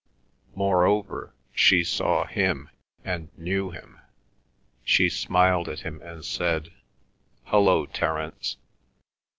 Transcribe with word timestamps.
Moreover, 0.55 1.31
she 1.53 1.83
saw 1.83 2.25
him 2.25 2.71
and 3.05 3.29
knew 3.37 3.69
him. 3.69 3.99
She 4.83 5.09
smiled 5.09 5.69
at 5.69 5.81
him 5.81 6.01
and 6.01 6.25
said, 6.25 6.73
"Hullo, 7.49 7.85
Terence." 7.85 8.57